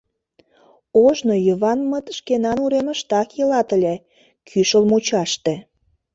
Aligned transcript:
Ожно 1.05 1.35
Йыванмыт 1.47 2.05
шкенан 2.17 2.57
уремыштак 2.65 3.29
илат 3.39 3.69
ыле, 3.77 3.95
кӱшыл 4.47 4.83
мучаште. 4.89 5.53